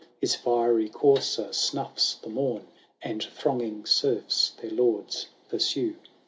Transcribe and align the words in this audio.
His 0.19 0.33
fiery 0.33 0.89
courser 0.89 1.53
snuffs 1.53 2.15
the 2.15 2.29
morn, 2.29 2.65
And 3.03 3.21
thronging 3.23 3.85
serfs 3.85 4.49
their 4.59 4.71
lords 4.71 5.27
pursue. 5.47 5.95